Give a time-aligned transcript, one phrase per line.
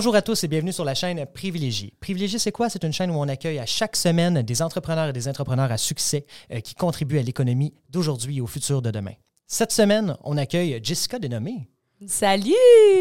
[0.00, 1.92] Bonjour à tous et bienvenue sur la chaîne Privilégié.
[2.00, 2.70] Privilégié, c'est quoi?
[2.70, 5.76] C'est une chaîne où on accueille à chaque semaine des entrepreneurs et des entrepreneurs à
[5.76, 9.12] succès euh, qui contribuent à l'économie d'aujourd'hui et au futur de demain.
[9.46, 11.68] Cette semaine, on accueille Jessica Dénommé.
[12.06, 12.54] Salut!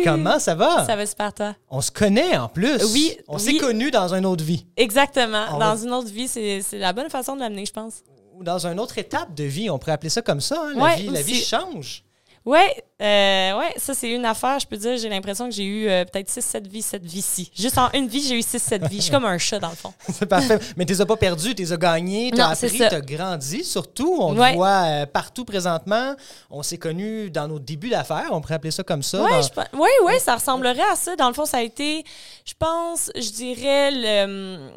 [0.03, 0.85] Comment ça va?
[0.85, 1.55] Ça va super, toi?
[1.69, 2.83] On se connaît en plus.
[2.91, 3.41] Oui, On oui.
[3.43, 4.65] s'est connus dans une autre vie.
[4.75, 5.45] Exactement.
[5.53, 8.03] On Dans va- une autre vie, c'est la bonne façon de l'amener, je pense.
[8.35, 9.69] Ou dans une autre étape de vie.
[9.69, 10.61] On pourrait appeler ça comme ça.
[10.65, 12.03] hein, La, Ouais, vie, la vie change.
[12.45, 14.59] Ouais, euh, ouais, ça c'est une affaire.
[14.59, 17.51] Je peux dire, j'ai l'impression que j'ai eu euh, peut-être 6-7 vies, cette vie-ci.
[17.55, 18.97] Juste en une vie, j'ai eu 6-7 vies.
[18.97, 19.93] Je suis comme un chat, dans le fond.
[20.11, 20.57] C'est parfait.
[20.77, 23.01] Mais tu les as pas perdus, tu les as gagnés, tu as appris, tu as
[23.01, 24.17] grandi surtout.
[24.19, 26.15] On te voit euh, partout présentement.
[26.49, 28.29] On s'est connus dans nos débuts d'affaires.
[28.31, 29.17] On pourrait appeler ça comme ça.
[29.19, 31.15] Dans- je pe- ouais, ça ressemblerait à ça.
[31.15, 32.03] Dans le fond, ça a été,
[32.45, 34.69] je pense, je dirais le.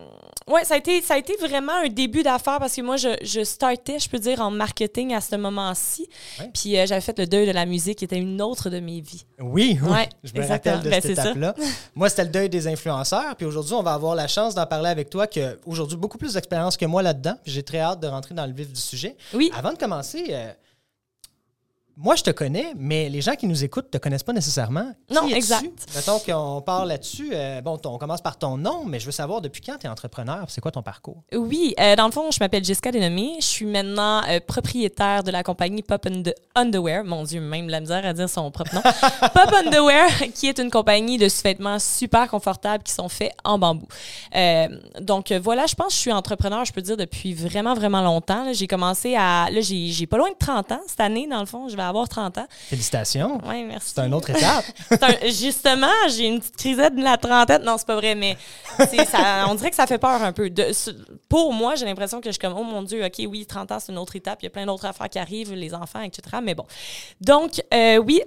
[0.48, 3.08] Ouais, ça a été, ça a été vraiment un début d'affaires parce que moi, je,
[3.22, 6.08] je startais, je peux dire, en marketing à ce moment-ci.
[6.40, 6.50] Ouais.
[6.52, 9.24] Puis euh, j'avais fait le deuil de la musique, était une autre de mes vies.
[9.40, 9.90] Oui, oui.
[9.90, 10.76] Ouais, je me exactement.
[10.76, 11.54] rappelle de Ben, cette étape-là.
[11.94, 13.36] Moi, c'était le deuil des influenceurs.
[13.36, 16.34] Puis aujourd'hui, on va avoir la chance d'en parler avec toi, que aujourd'hui beaucoup plus
[16.34, 17.36] d'expérience que moi là-dedans.
[17.44, 19.16] J'ai très hâte de rentrer dans le vif du sujet.
[19.34, 19.50] Oui.
[19.56, 20.52] Avant de commencer, euh,
[21.96, 24.92] moi, je te connais, mais les gens qui nous écoutent ne te connaissent pas nécessairement.
[25.08, 25.86] Qui Non, exact.
[25.94, 27.30] Mettons qu'on parle là-dessus.
[27.32, 29.90] euh, bon, on commence par ton nom, mais je veux savoir depuis quand tu es
[29.90, 30.46] entrepreneur.
[30.48, 31.22] C'est quoi ton parcours?
[31.34, 33.36] Oui, euh, dans le fond, je m'appelle Jessica Dénommé.
[33.40, 36.06] Je suis maintenant euh, propriétaire de la compagnie Pop
[36.54, 37.04] Underwear.
[37.04, 38.82] Mon Dieu, même la misère à dire son propre nom.
[39.20, 43.86] Pop Underwear, qui est une compagnie de sous-vêtements super confortables qui sont faits en bambou.
[45.00, 48.46] Donc voilà, je pense que je suis entrepreneur, je peux dire, depuis vraiment, vraiment longtemps.
[48.52, 49.48] J'ai commencé à...
[49.50, 51.68] Là, j'ai j'ai pas loin de 30 ans cette année, dans le fond.
[51.68, 52.46] Je vais avoir 30 ans.
[52.68, 53.38] Félicitations.
[53.46, 53.92] Oui, merci.
[53.94, 54.64] C'est une autre étape.
[55.02, 57.62] Un- justement, j'ai une petite crisette de la trentaine.
[57.62, 58.36] Non, c'est pas vrai, mais
[59.08, 60.50] ça, on dirait que ça fait peur un peu.
[60.50, 60.70] De-
[61.28, 63.78] pour moi, j'ai l'impression que je suis comme, oh mon Dieu, OK, oui, 30 ans,
[63.80, 64.38] c'est une autre étape.
[64.42, 66.38] Il y a plein d'autres affaires qui arrivent, les enfants, etc.
[66.42, 66.66] Mais bon.
[67.20, 68.20] Donc, euh, oui,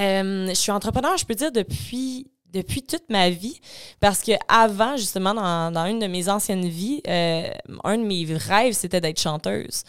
[0.00, 3.60] euh, je suis entrepreneur, je peux dire, depuis depuis toute ma vie
[4.00, 7.48] parce que avant justement dans, dans une de mes anciennes vies euh,
[7.84, 9.82] un de mes rêves c'était d'être chanteuse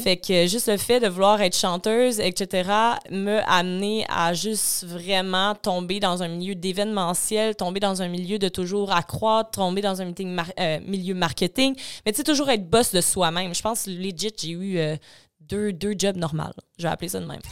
[0.00, 2.68] fait que juste le fait de vouloir être chanteuse, etc.,
[3.10, 8.48] me amené à juste vraiment tomber dans un milieu d'événementiel, tomber dans un milieu de
[8.48, 12.68] toujours accroître, tomber dans un meeting mar- euh, milieu marketing, mais tu sais, toujours être
[12.68, 13.54] boss de soi-même.
[13.54, 14.96] Je pense, legit, j'ai eu euh,
[15.40, 16.44] deux, deux jobs normaux.
[16.78, 17.40] Je vais appeler ça de même.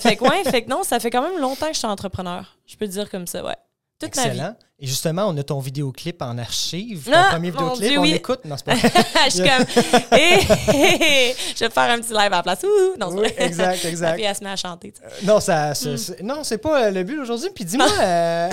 [0.00, 2.56] fait que ouais, fait que non, ça fait quand même longtemps que je suis entrepreneur.
[2.66, 3.56] Je peux le dire comme ça, ouais.
[4.00, 4.28] Toute ma vie.
[4.30, 4.56] Excellent.
[4.82, 7.04] Et justement, on a ton vidéoclip en archive.
[7.04, 8.12] Ton Ah, premier vidéoclip, Dieu, on oui.
[8.12, 8.40] l'écoute.
[8.46, 8.74] Non, c'est pas
[9.26, 9.66] je suis comme,
[10.10, 12.62] je vais faire un petit live à la place.
[12.64, 14.16] Ouh, non, Oui, exact, exact.
[14.16, 14.92] fille, elle se met à chanter.
[14.96, 15.26] sais.
[15.26, 15.96] Non, ça, Hmm.
[16.26, 17.50] non, c'est pas euh, le but aujourd'hui.
[17.54, 18.48] Puis dis-moi, euh,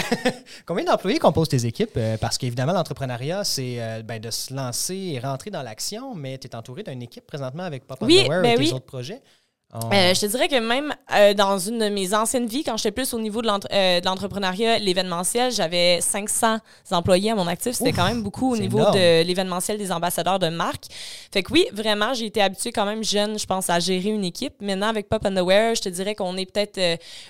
[0.65, 1.91] combien d'employés composent tes équipes?
[1.97, 6.37] Euh, parce qu'évidemment, l'entrepreneuriat, c'est euh, ben, de se lancer et rentrer dans l'action, mais
[6.37, 8.71] tu es entouré d'une équipe présentement avec Pop Oui, Underwear ben et tes oui.
[8.73, 9.21] autres projets.
[9.73, 12.77] On- Euh, je te dirais que même euh, dans une de mes anciennes vies, quand
[12.77, 16.59] j'étais plus au niveau de euh, l'entrepreneuriat, l'événementiel, j'avais 500
[16.91, 17.73] employés à mon actif.
[17.75, 18.95] C'était quand même beaucoup au niveau énorme.
[18.95, 20.85] de l'événementiel des ambassadeurs de marque.
[21.33, 24.23] Fait que oui, vraiment, j'ai été habituée quand même jeune, je pense, à gérer une
[24.23, 24.53] équipe.
[24.61, 26.79] Maintenant, avec Pop Underwear, je te dirais qu'on est peut-être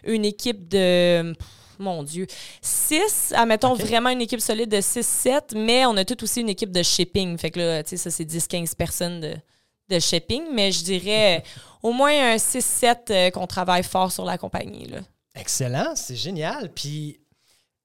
[0.06, 1.34] une équipe de...
[1.80, 2.26] Mon Dieu.
[2.64, 6.72] 6, admettons vraiment une équipe solide de 6-7, mais on a tout aussi une équipe
[6.72, 7.38] de shipping.
[7.38, 9.34] Fait que là, tu sais, ça, c'est 10-15 personnes de,
[9.90, 11.42] de shipping, mais je dirais euh,
[11.84, 14.86] au moins un 6-7 euh, qu'on travaille fort sur la compagnie.
[14.88, 15.00] Là.
[15.36, 16.72] Excellent, c'est génial.
[16.74, 17.20] Puis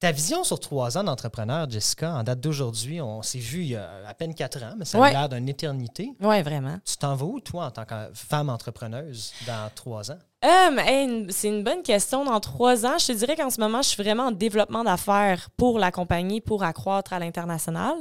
[0.00, 3.76] ta vision sur trois ans d'entrepreneur, Jessica, en date d'aujourd'hui, on s'est vu il y
[3.76, 5.12] a à peine quatre ans, mais ça a Ouais.
[5.12, 6.12] l'air d'une éternité.
[6.20, 6.78] Oui, vraiment.
[6.84, 10.18] Tu t'en vas où, toi, en tant que femme entrepreneuse, dans trois ans?
[10.44, 12.24] Euh, hey, c'est une bonne question.
[12.24, 15.50] Dans trois ans, je te dirais qu'en ce moment, je suis vraiment en développement d'affaires
[15.56, 17.94] pour la compagnie, pour accroître à l'international.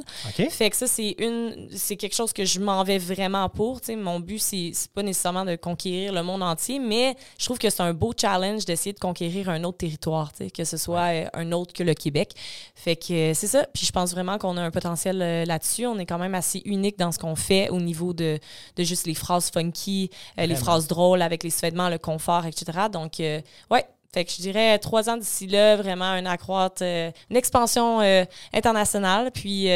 [0.49, 3.79] Fait que ça, c'est une c'est quelque chose que je m'en vais vraiment pour.
[3.79, 7.45] Tu sais, mon but, c'est c'est pas nécessairement de conquérir le monde entier, mais je
[7.45, 11.13] trouve que c'est un beau challenge d'essayer de conquérir un autre territoire, que ce soit
[11.13, 12.31] euh, un autre que le Québec.
[12.73, 13.67] Fait que euh, c'est ça.
[13.71, 15.85] Puis je pense vraiment qu'on a un potentiel là-dessus.
[15.85, 18.39] On est quand même assez unique dans ce qu'on fait au niveau de,
[18.77, 22.65] de juste les phrases funky, les phrases drôles avec les vêtements, le confort, etc.
[22.91, 23.85] Donc, euh, ouais.
[24.13, 28.25] Fait que je dirais trois ans d'ici là, vraiment un accroître, euh, une expansion euh,
[28.53, 29.31] internationale.
[29.31, 29.69] Puis,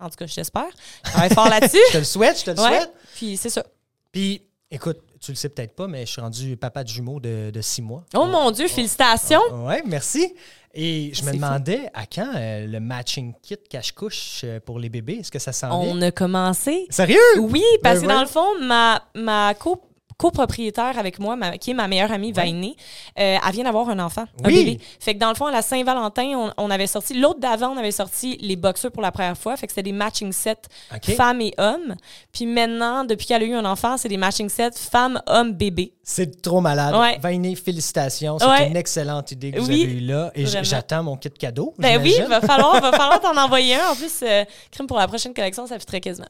[0.00, 0.68] en tout cas, je l'espère.
[1.04, 1.76] Je travaille fort là-dessus.
[1.88, 2.68] Je te le souhaite, je te le Ouais.
[2.78, 2.92] souhaite.
[3.16, 3.62] Puis, c'est ça.
[4.10, 7.50] Puis, écoute, tu le sais peut-être pas, mais je suis rendu papa de jumeaux de,
[7.52, 8.02] de six mois.
[8.14, 9.42] Oh mon Dieu, félicitations!
[9.52, 10.34] Oui, merci.
[10.74, 11.36] Et je me fou.
[11.36, 15.18] demandais à quand euh, le matching kit cache-couche euh, pour les bébés?
[15.20, 16.02] Est-ce que ça s'en On vient?
[16.08, 16.86] a commencé.
[16.88, 17.20] Sérieux?
[17.40, 19.80] Oui, parce que dans le fond, ma, ma co
[20.18, 22.76] copropriétaire avec moi, ma- qui est ma meilleure amie, Vainé,
[23.18, 24.64] euh, elle vient d'avoir un enfant, un Oui.
[24.64, 24.80] bébé.
[25.00, 27.76] Fait que dans le fond, à la Saint-Valentin, on, on avait sorti, l'autre d'avant, on
[27.76, 29.56] avait sorti les boxeurs pour la première fois.
[29.56, 30.56] Fait que c'était des matching sets
[30.94, 31.14] OK.
[31.14, 31.94] femmes et hommes.
[32.32, 35.94] Puis maintenant, depuis qu'elle a eu un enfant, c'est des matching sets femmes, hommes, bébés.
[36.04, 36.94] C'est trop malade.
[36.96, 37.18] Ouais.
[37.20, 38.38] Vainé, félicitations.
[38.38, 38.68] C'est Ouais.
[38.68, 40.30] une excellente idée que vous Oui, avez eue là.
[40.34, 41.74] Et j'attends mon kit cadeau.
[41.78, 43.90] Ben oui, va falloir, va falloir t'en envoyer un.
[43.90, 46.26] En plus, euh, crime pour la prochaine collection, ça très quasiment.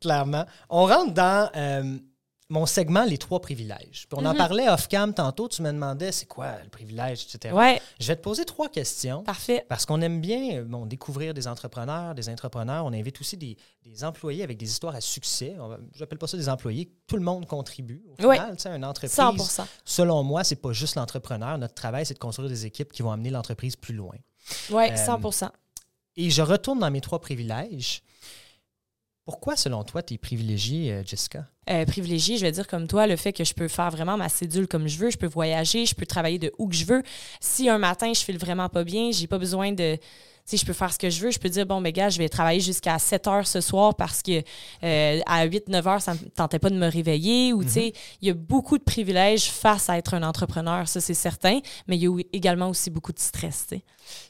[0.00, 0.44] clairement.
[0.70, 1.96] On rentre dans euh,
[2.50, 4.06] mon segment Les trois privilèges.
[4.08, 4.38] Puis on en Mhm.
[4.38, 5.48] parlait off-cam tantôt.
[5.48, 7.54] Tu me demandais c'est quoi le privilège, etc.
[7.54, 9.22] Ouais, Je vais te poser trois questions.
[9.22, 9.66] parfait.
[9.68, 12.86] Parce qu'on aime bien bon, découvrir des entrepreneurs, des entrepreneurs.
[12.86, 15.56] On invite aussi des, des employés avec des histoires à succès.
[15.94, 16.90] Je n'appelle pas ça des employés.
[17.06, 18.02] Tout le monde contribue.
[18.18, 18.36] Au Ouais.
[18.36, 21.58] final, tu sais, une entreprise, 100 selon moi, c'est pas juste l'entrepreneur.
[21.58, 24.14] Notre travail, c'est de construire des équipes qui vont amener l'entreprise plus loin.
[24.70, 25.50] Ouais, Euh, 100%
[26.16, 28.02] Et je retourne dans mes trois privilèges.
[29.28, 31.44] Pourquoi, selon toi, tu es privilégiée, euh, Jessica?
[31.68, 34.30] euh, privilégié, je vais dire comme toi, le fait que je peux faire vraiment ma
[34.30, 37.02] cédule comme je veux, je peux voyager, je peux travailler de où que je veux.
[37.38, 39.98] Si un matin je file vraiment pas bien, j'ai pas besoin de
[40.50, 41.30] sais, je peux faire ce que je veux.
[41.30, 44.22] Je peux dire, bon, mais gars, je vais travailler jusqu'à 7 heures ce soir parce
[44.22, 44.42] que
[44.84, 47.52] euh, à 8, 9 heures, ça me tentait pas de me réveiller.
[47.52, 51.00] Ou, tu sais, il y a beaucoup de privilèges face à être un entrepreneur, ça,
[51.00, 51.60] c'est certain.
[51.86, 53.82] Mais il y a également aussi beaucoup de stress, tu sais.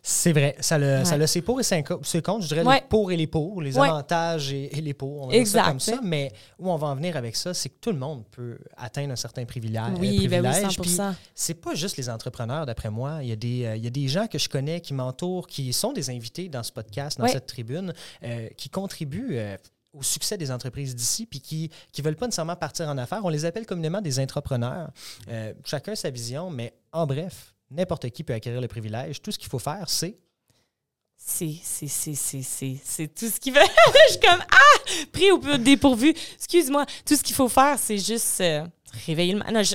[0.03, 0.57] C'est vrai.
[0.59, 1.19] Ça le, ça Ouais.
[1.19, 2.43] le c'est pour et c'est co- c'est contre.
[2.43, 2.81] Je dirais Ouais.
[2.81, 3.87] les pour et les pour, les Ouais.
[3.89, 5.23] avantages et, et les pour.
[5.23, 5.69] On va dire ça Exact.
[5.69, 6.01] comme ça.
[6.03, 9.13] Mais où on va en venir avec ça, c'est que tout le monde peut atteindre
[9.13, 9.83] un certain privilège.
[10.01, 10.75] Oui, euh, ben oui, privilège.
[10.75, 10.97] 100 Puis
[11.33, 13.19] c'est pas juste les entrepreneurs, d'après moi.
[13.23, 15.47] Il y, a des, euh, il y a des gens que je connais qui m'entourent,
[15.47, 19.57] qui sont des invités dans ce podcast, dans cette tribune, euh, qui contribuent euh,
[19.93, 23.25] au succès des entreprises d'ici, puis qui ne veulent pas nécessairement partir en affaires.
[23.25, 24.91] On les appelle communément des entrepreneurs.
[25.29, 29.21] Euh, chacun sa vision, mais en bref, n'importe qui peut acquérir le privilège.
[29.23, 30.19] Tout ce qu'il faut faire, c'est
[31.17, 33.61] C'est, c'est, c'est, c'est, c'est, c'est tout ce qu'il veut.
[34.09, 36.11] je suis comme, ah, pris au peu dépourvu.
[36.37, 36.87] Excuse-moi.
[37.05, 38.65] Tout ce qu'il faut faire, c'est juste euh,
[39.07, 39.41] réveiller le...
[39.53, 39.75] Non, je-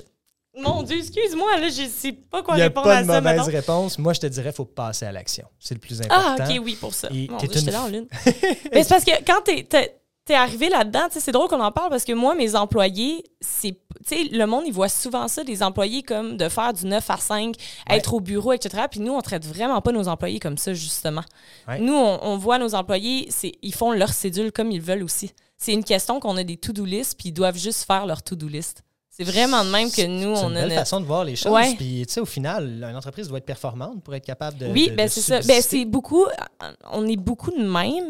[0.56, 3.08] Mon Dieu, excuse-moi, là, je sais pas quoi Il n'y a répondre pas à de
[3.08, 3.98] ça, mauvaise réponse.
[3.98, 5.46] Moi, je te dirais, il faut passer à l'action.
[5.60, 6.54] C'est le plus Ah, important.
[6.54, 7.10] OK, oui, pour ça.
[7.10, 8.08] Mon Dieu, une- là en lune.
[8.72, 9.96] Mais c'est parce que quand t'es, t'es,
[10.26, 13.76] t'es arrivé là-dedans, tu c'est drôle qu'on en parle parce que moi, mes employés, c'est...
[14.08, 17.18] Tu le monde, il voit souvent ça, des employés comme de faire du 9 à
[17.18, 17.56] 5,
[17.90, 17.98] Ouais.
[17.98, 18.84] être au bureau, etc.
[18.92, 21.24] Puis nous, on traite vraiment pas nos employés comme ça, justement.
[21.68, 21.80] Ouais.
[21.80, 23.30] Nous, on, on voit nos employés,
[23.64, 25.32] ils font leur cédule comme ils veulent aussi.
[25.58, 28.48] C'est une question qu'on a des to-do list, puis ils doivent juste faire leur to-do
[28.48, 28.84] list.
[29.16, 31.24] C'est vraiment de même que nous, C'est on une a belle notre- façon de voir
[31.24, 31.52] les choses.
[31.52, 31.76] Ouais.
[31.76, 34.66] Puis, tu sais, au final, une entreprise doit être performante pour être capable de.
[34.66, 35.40] Oui, ben c'est ça.
[35.42, 36.26] Ben c'est beaucoup.
[36.92, 38.06] On est beaucoup de même.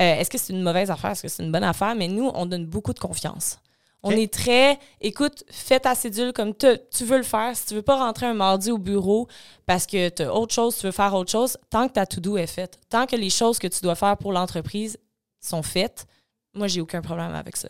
[0.00, 1.10] Euh, Est-ce que c'est une mauvaise affaire?
[1.10, 1.94] Est-ce que c'est une bonne affaire?
[1.94, 3.58] Mais nous, on donne beaucoup de confiance.
[4.02, 7.56] On est très, écoute, fais ta cédule comme te- tu veux le faire.
[7.56, 9.26] Si tu veux pas rentrer un mardi au bureau
[9.66, 12.36] parce que tu as autre chose, tu veux faire autre chose, tant que ta to-do
[12.38, 14.96] est faite, tant que les choses que tu dois faire pour l'entreprise
[15.40, 16.06] sont faites,
[16.54, 17.68] moi, j'ai aucun problème avec ça.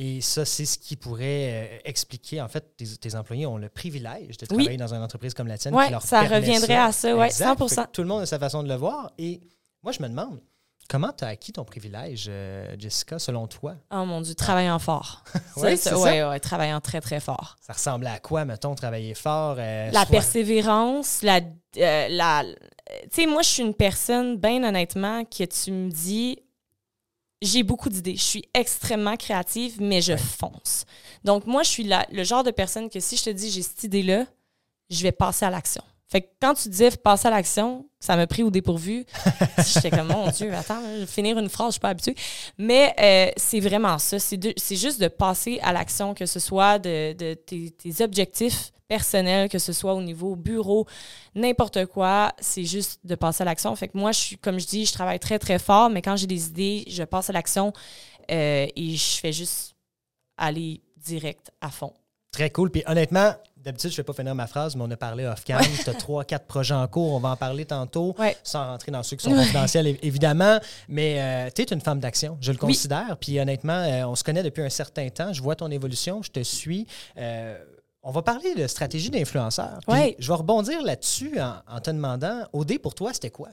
[0.00, 3.68] Et ça, c'est ce qui pourrait euh, expliquer, en fait, tes, tes employés ont le
[3.68, 4.58] privilège de Oui.
[4.58, 7.58] travailler dans une entreprise comme la tienne leur ça reviendrait à ça, Exact.
[7.58, 7.68] 100%.
[7.74, 9.10] Fait que Tout le monde a sa façon de le voir.
[9.18, 9.40] Et
[9.82, 10.40] moi, je me demande,
[10.88, 13.74] comment tu as acquis ton privilège, euh, Jessica, selon toi?
[13.90, 15.24] Oh mon Dieu, travaillant fort.
[15.56, 15.98] Ça, c'est ça.
[15.98, 17.56] ouais, ouais, travaillant très, très fort.
[17.60, 19.56] Ça ressemblait à quoi, mettons, travailler fort?
[19.58, 21.40] euh, la soit- persévérance, la,
[21.76, 22.44] la
[23.02, 26.38] tu sais, moi, je suis une personne, bien honnêtement, que tu me dis,
[27.42, 28.16] j'ai beaucoup d'idées.
[28.16, 30.84] Je suis extrêmement créative, mais je fonce.
[31.24, 33.62] Donc, moi, je suis la- le genre de personne que si je te dis, j'ai
[33.62, 34.26] cette idée-là,
[34.90, 35.82] je vais passer à l'action.
[36.10, 39.04] Fait que quand tu disais passer à l'action, ça m'a pris au dépourvu.
[39.74, 42.14] J'étais comme, mon Dieu, attends, je vais finir une phrase, je suis pas habituée.
[42.56, 44.18] Mais euh, c'est vraiment ça.
[44.18, 44.40] C'est
[44.76, 49.58] juste de passer à l'action, que ce soit de, de tes, tes objectifs personnels, que
[49.58, 50.86] ce soit au niveau bureau,
[51.34, 52.32] n'importe quoi.
[52.40, 53.74] C'est juste de passer à l'action.
[53.76, 56.16] Fait que moi, je suis, comme je dis, je travaille très, très fort, mais quand
[56.16, 57.72] j'ai des idées, je passe à l'action
[58.30, 59.74] euh, et je fais juste
[60.36, 61.92] aller direct à fond.
[62.32, 62.70] Très cool.
[62.70, 65.60] Puis honnêtement, d'habitude, je ne vais pas finir ma phrase, mais on a parlé off-cam.
[65.82, 67.14] Tu as trois, quatre projets en cours.
[67.14, 68.36] On va en parler tantôt, Ouais.
[68.42, 70.58] sans rentrer dans ceux qui sont confidentiels, évi- évidemment.
[70.88, 72.68] Mais tu es une femme d'action, je le Oui.
[72.68, 73.16] considère.
[73.18, 75.32] Puis honnêtement, euh, on se connaît depuis un certain temps.
[75.32, 76.86] Je vois ton évolution, je te suis.
[77.16, 77.58] Euh,
[78.08, 79.80] on va parler de stratégie d'influenceur.
[79.86, 80.16] Ouais.
[80.18, 83.48] Je vais rebondir là-dessus en, en te demandant, OD, pour toi, c'était quoi?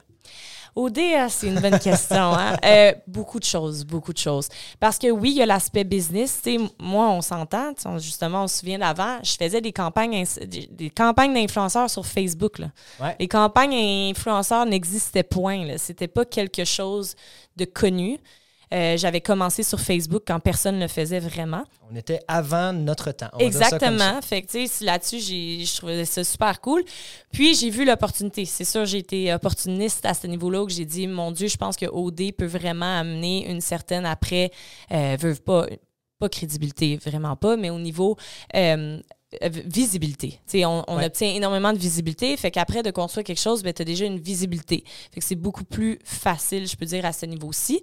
[0.74, 2.16] OD, ah, c'est une bonne question.
[2.34, 2.56] hein.
[2.64, 4.48] Euh, beaucoup de choses, beaucoup de choses.
[4.80, 6.42] Parce que oui, il y a l'aspect business.
[6.78, 7.72] Moi, on s'entend.
[7.98, 12.04] Justement, on se souvient d'avant, je faisais des campagnes, ins- des, des campagnes d'influenceurs sur
[12.06, 12.58] Facebook.
[12.58, 12.68] Là.
[13.00, 13.14] Ouais.
[13.20, 13.74] Les campagnes
[14.10, 15.76] influenceurs n'existaient point.
[15.78, 17.14] C'était pas quelque chose
[17.56, 18.18] de connu.
[18.74, 21.64] Euh, J'avais commencé sur Facebook quand personne ne le faisait vraiment.
[21.90, 23.28] On était avant notre temps.
[23.34, 23.38] On.
[23.38, 24.20] Exactement.
[24.22, 26.82] Fait que, là-dessus, j'ai- je trouvais ça super cool.
[27.32, 28.44] Puis, j'ai vu l'opportunité.
[28.44, 31.76] C'est sûr, j'ai été opportuniste à ce niveau-là où j'ai dit, mon Dieu, je pense
[31.76, 34.50] que OD peut vraiment amener une certaine après,
[34.92, 35.66] euh, veut pas,
[36.18, 38.16] pas crédibilité, vraiment pas, mais au niveau
[38.54, 38.98] euh,
[39.42, 40.40] visibilité.
[40.46, 41.06] T'sais, on, on Ouais.
[41.06, 44.18] obtient énormément de visibilité, fait qu'après de construire quelque chose, ben, tu as déjà une
[44.18, 44.82] visibilité.
[45.12, 47.80] Fait que c'est beaucoup plus facile, je peux dire, à ce niveau-ci.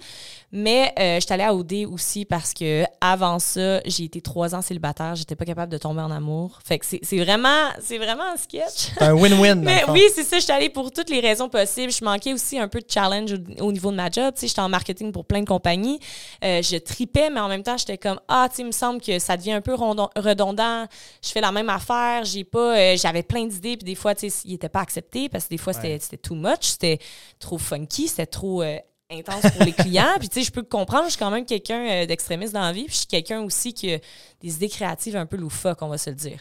[0.52, 4.54] Mais euh, je suis allée à OD aussi parce que avant ça, j'ai été trois
[4.56, 6.60] ans célibataire, j'étais pas capable de tomber en amour.
[6.64, 8.92] Fait que c'est vraiment, c'est vraiment un sketch.
[8.98, 9.56] C'est un win-win.
[9.62, 10.38] Mais oui, c'est ça.
[10.38, 11.92] Je suis allée pour toutes les raisons possibles.
[11.92, 14.34] Je manquais aussi un peu de challenge au, au niveau de ma job.
[14.40, 16.00] J'étais en marketing pour plein de compagnies.
[16.44, 19.20] Euh, je tripais, mais en même temps, j'étais comme ah, tu il me semble que
[19.20, 20.86] ça devient un peu redondant.
[21.22, 22.26] Je fais la même affaire.
[22.26, 25.30] J'ai pas, euh, j'avais plein d'idées, puis des fois, tu sais, ils étaient pas acceptés
[25.30, 26.00] parce que des fois, c'était Ouais.
[26.00, 27.00] c'était too much, c'était
[27.40, 28.78] trop funky, c'était trop euh,
[29.12, 30.16] intense pour les clients.
[30.20, 31.06] Puis tu sais, je peux comprendre.
[31.06, 32.86] Je suis quand même quelqu'un euh, d'extrémiste dans la vie.
[32.86, 34.00] Puis je suis quelqu'un aussi qui a
[34.42, 36.40] des idées créatives un peu loufoques, on va se le dire.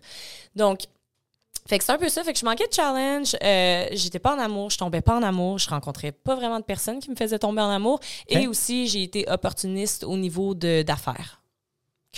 [0.57, 0.81] Donc
[1.69, 2.25] fait que c'est un peu ça.
[2.25, 3.37] Fait que je manquais de challenge.
[3.43, 4.71] Euh, j'étais pas en amour.
[4.71, 5.59] Je tombais pas en amour.
[5.59, 8.01] Je rencontrais pas vraiment de personnes qui me faisaient tomber en amour.
[8.29, 11.42] Et aussi, j'ai été opportuniste au niveau de- d'affaires.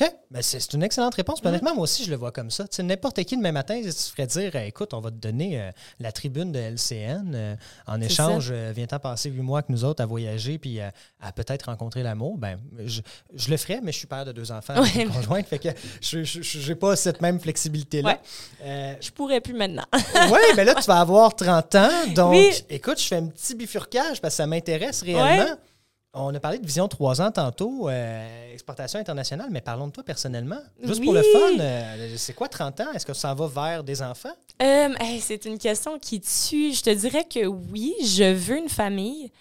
[0.00, 0.12] OK.
[0.32, 1.38] Ben, c'est une excellente réponse.
[1.44, 2.64] Honnêtement, moi aussi, je le vois comme ça.
[2.80, 5.70] N'importe qui demain matin, tu ferais dire eh, écoute, on va te donner euh,
[6.00, 7.32] la tribune de LCN.
[7.32, 7.54] euh,
[7.86, 10.88] en échange, euh, viens-t'en passer huit mois avec nous autres à voyager puis euh,
[11.20, 12.36] à peut-être rencontrer l'amour.
[12.38, 13.02] Ben, je,
[13.34, 15.02] je le ferais, mais je suis père de deux enfants avec Ouais.
[15.02, 15.46] une conjointe.
[15.46, 15.68] Fait que
[16.00, 18.18] je n'ai pas cette même flexibilité-là.
[18.64, 18.98] Ouais.
[19.00, 19.84] Je pourrais plus maintenant.
[19.92, 21.88] oui, mais là, tu vas avoir 30 ans.
[22.16, 22.50] Donc, Oui.
[22.68, 25.44] écoute, je fais un petit bifurcage parce que ça m'intéresse réellement.
[25.52, 25.58] Ouais.
[26.16, 30.04] On a parlé de Vision 3 ans tantôt, euh, exportation internationale, mais parlons de toi
[30.04, 30.61] personnellement.
[30.83, 31.06] Juste Oui.
[31.06, 32.92] pour le fun, euh, c'est quoi 30 ans?
[32.94, 34.33] Est-ce que ça va vers des enfants?
[34.62, 36.73] Euh, hey, c'est une question qui tue.
[36.73, 39.33] Je te dirais que oui, je veux une famille.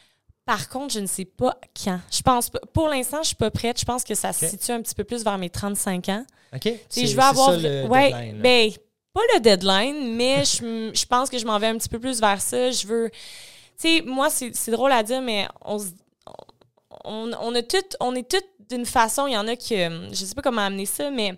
[0.45, 1.99] Par contre, je ne sais pas quand.
[2.11, 2.49] Je pense.
[2.73, 3.79] Pour l'instant, je suis pas prête.
[3.79, 6.25] Je pense que ça se situe un petit peu plus vers mes 35 ans.
[6.55, 6.61] OK?
[6.89, 7.51] C'est- je c'est avoir.
[7.51, 8.71] ça, le ouais, deadline, ben,
[9.13, 12.19] pas le deadline, mais je, je pense que je m'en vais un petit peu plus
[12.19, 12.71] vers ça.
[12.71, 13.09] Je veux.
[13.79, 15.85] Tu sais, moi, c'est c'est drôle à dire, mais on, se-
[17.03, 19.27] on, on, a toutes, on est toutes d'une façon.
[19.27, 19.75] Il y en a qui.
[19.81, 21.37] euh, Je sais pas comment amener ça, mais.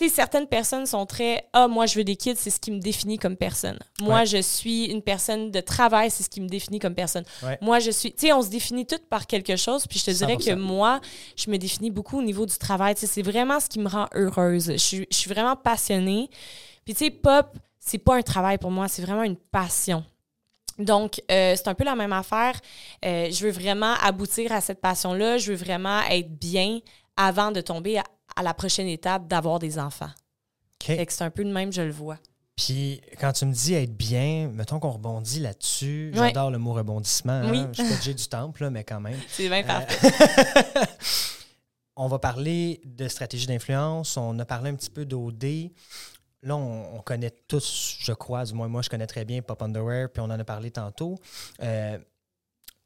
[0.00, 2.70] Tu sais, certaines personnes sont très Ah, moi, je veux des kids, c'est ce qui
[2.70, 3.76] me définit comme personne.
[4.00, 4.26] Moi, Ouais.
[4.26, 7.24] je suis une personne de travail, c'est ce qui me définit comme personne.
[7.42, 7.58] Ouais.
[7.60, 8.12] Moi, je suis.
[8.12, 10.44] Tu sais, on se définit toutes par quelque chose, puis je te dirais 100%.
[10.46, 11.00] que moi,
[11.34, 12.94] je me définis beaucoup au niveau du travail.
[12.94, 14.66] Tu sais, c'est vraiment ce qui me rend heureuse.
[14.70, 16.30] Je suis, je suis vraiment passionnée.
[16.84, 17.48] Puis, tu sais, pop,
[17.80, 20.04] c'est pas un travail pour moi, c'est vraiment une passion.
[20.78, 22.54] Donc, euh, c'est un peu la même affaire.
[23.04, 25.38] Euh, je veux vraiment aboutir à cette passion-là.
[25.38, 26.78] Je veux vraiment être bien
[27.16, 28.04] avant de tomber à,
[28.36, 30.10] à la prochaine étape d'avoir des enfants.
[30.80, 30.86] OK.
[30.96, 32.18] Fait que c'est un peu de même, je le vois.
[32.56, 36.10] Puis quand tu me dis être bien, mettons qu'on rebondit là-dessus.
[36.14, 36.28] Ouais.
[36.28, 37.32] J'adore le mot rebondissement.
[37.32, 37.50] hein.
[37.50, 37.64] Oui.
[37.72, 39.18] Je suis pas Jay du temple, là, mais quand même.
[39.28, 40.86] C'est bien Euh, parfait.
[41.96, 44.16] on va parler de stratégie d'influence.
[44.16, 45.70] On a parlé un petit peu d'OD.
[46.42, 49.60] Là, on, on connaît tous, je crois, du moins moi, je connais très bien Pop
[49.60, 51.16] Underwear, puis on en a parlé tantôt.
[51.62, 51.98] Euh,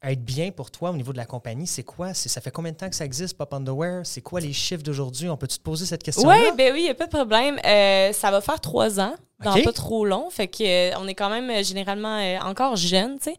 [0.03, 2.13] être bien pour toi au niveau de la compagnie, c'est quoi?
[2.15, 4.05] C'est, ça fait combien de temps que ça existe, Pop Underwear?
[4.05, 5.29] C'est quoi les chiffres d'aujourd'hui?
[5.29, 6.37] On peut-tu te poser cette question-là?
[6.37, 7.59] Oui, ben oui, il n'y a pas de problème.
[7.65, 10.29] Euh, ça va faire trois ans, dans pas trop long.
[10.31, 13.37] Fait que euh, on est quand même euh, généralement euh, encore jeune, tu sais.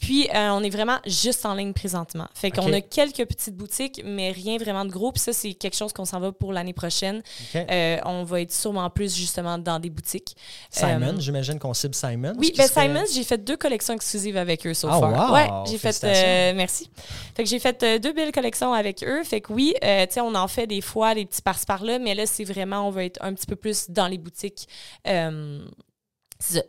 [0.00, 2.26] Puis euh, on est vraiment juste en ligne présentement.
[2.34, 5.10] Fait qu'on a quelques petites boutiques, mais rien vraiment de gros.
[5.12, 7.22] Puis ça, c'est quelque chose qu'on s'en va pour l'année prochaine.
[7.54, 10.36] Euh, on va être sûrement plus justement dans des boutiques.
[10.70, 12.34] Simon, j'imagine qu'on cible Simon.
[12.38, 15.00] Oui, ben serait- Simons, j'ai fait deux collections exclusives avec eux so far.
[15.30, 15.34] wow!
[15.34, 16.90] Ouais, j'ai fait euh, merci.
[17.34, 19.22] Fait que j'ai fait deux belles collections avec eux.
[19.24, 21.98] Fait que oui, euh, tu sais, on en fait des fois des petits par par-là,
[21.98, 24.68] mais là c'est vraiment on va être un petit peu plus dans les boutiques.
[25.08, 25.45] euh,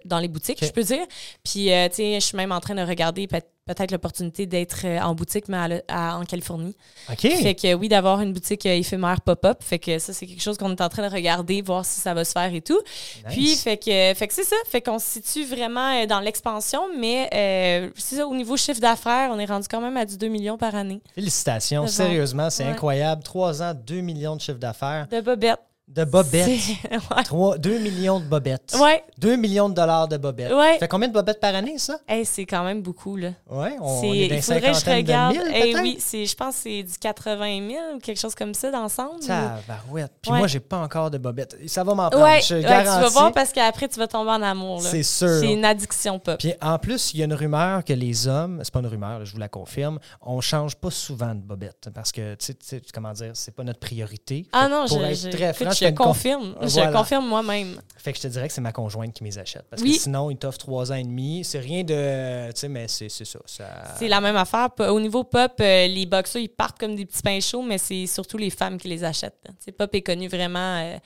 [0.06, 1.06] dans les boutiques, je peux dire.
[1.44, 4.86] Puis, euh, tu sais, je suis même en train de regarder peut- peut-être l'opportunité d'être
[4.86, 6.74] euh, en boutique, mais à le- à- en Californie.
[7.12, 7.20] OK.
[7.20, 9.58] Fait que oui, d'avoir une boutique euh, éphémère pop-up.
[9.62, 12.14] Fait que ça, c'est quelque chose qu'on est en train de regarder, voir si ça
[12.14, 12.80] va se faire et tout.
[13.26, 13.26] Nice.
[13.34, 14.56] Puis, fait que, fait que c'est ça.
[14.70, 19.32] Fait qu'on se situe vraiment dans l'expansion, mais euh, c'est ça, au niveau chiffre d'affaires,
[19.34, 21.02] on est rendu quand même à du 2 millions par année.
[21.14, 22.70] Félicitations, sérieusement, c'est Ouais.
[22.72, 23.22] incroyable.
[23.22, 25.08] Trois ans, 2 millions de chiffre d'affaires.
[25.12, 25.60] De bobettes.
[25.88, 26.60] De bobettes.
[26.60, 27.24] C'est- ouais.
[27.24, 28.76] Trois- 2 millions de bobettes.
[28.80, 29.04] Ouais.
[29.20, 30.52] 2 millions de dollars de bobettes.
[30.52, 30.74] Ouais.
[30.74, 31.98] Ça fait combien de bobettes par année, ça?
[32.08, 33.30] Hey, c'est quand même beaucoup, là.
[33.50, 35.38] Ouais, on, est dans il faudrait que je regarde.
[35.54, 39.22] Eh oui, je pense que c'est du 80 000 ou quelque chose comme ça d'ensemble.
[39.26, 40.12] Tabarouette.
[40.22, 40.38] Puis Ouais.
[40.40, 41.56] moi, j'ai pas encore de bobettes.
[41.68, 44.32] Ça va m'en prendre, Ouais, je ouais, tu vas voir parce qu'après, tu vas tomber
[44.32, 44.82] en amour.
[44.82, 45.40] C'est sûr.
[45.40, 46.38] C'est une addiction pop.
[46.38, 49.20] Puis en plus, il y a une rumeur que les hommes, c'est pas une rumeur,
[49.20, 52.82] là, je vous la confirme, on change pas souvent de bobettes parce que, tu sais-
[52.94, 54.46] comment dire, c'est pas notre priorité.
[54.52, 56.56] Ah non, pour je, être je, très franc, je conf- confirme.
[56.62, 56.92] Voilà.
[56.92, 57.82] Je confirme moi-même.
[57.98, 59.66] Fait que je te dirais que c'est ma conjointe qui me les achète.
[59.70, 59.94] Parce Oui.
[59.94, 61.44] que sinon, ils t'offrent trois ans et demi.
[61.44, 62.52] C'est rien de.
[62.54, 63.40] Tu sais, mais c'est c'est ça.
[63.46, 63.96] ça...
[64.00, 64.70] C'est la même affaire.
[64.80, 68.08] Au niveau pop, euh, les boxers, ils partent comme des petits pains chauds, mais c'est
[68.08, 69.48] surtout les femmes qui les achètent.
[69.78, 70.98] Pop est connu vraiment euh,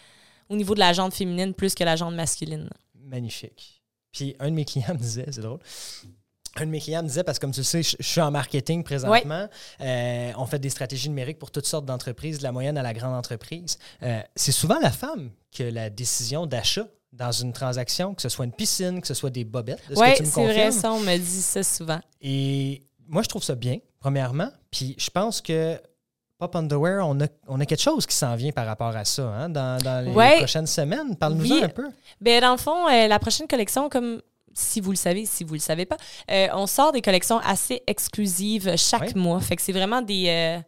[0.50, 2.70] au niveau de la jante féminine plus que la jante masculine.
[3.04, 3.82] Magnifique.
[4.12, 5.60] Puis un de mes clients me disait, c'est drôle,
[6.58, 8.22] un de mes clients me disait, parce que comme tu le sais, je, je suis
[8.22, 9.48] en marketing présentement,
[9.82, 12.94] euh, on fait des stratégies numériques pour toutes sortes d'entreprises, de la moyenne à la
[12.94, 13.78] grande entreprise.
[14.04, 18.30] Euh, c'est souvent la femme qui a la décision d'achat dans une transaction, que ce
[18.30, 19.82] soit une piscine, que ce soit des bobettes.
[19.96, 22.00] Oui, que tu me c'est vrai, ça, on me dit ça souvent.
[22.22, 24.50] Et moi, je trouve ça bien, premièrement.
[24.72, 25.78] Puis je pense que
[26.38, 29.24] Pop Underwear, on a, on a quelque chose qui s'en vient par rapport à ça
[29.24, 30.38] hein, dans, dans les Ouais.
[30.38, 31.16] prochaines semaines.
[31.18, 31.62] Parle-nous Oui.
[31.64, 31.88] un peu.
[32.20, 34.22] Ben, dans le fond, euh, la prochaine collection, comme
[34.54, 35.98] si vous le savez, si vous le savez pas,
[36.30, 39.40] euh, on sort des collections assez exclusives chaque mois.
[39.40, 40.60] Fait que c'est vraiment des, euh,